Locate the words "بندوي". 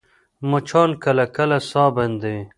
1.95-2.41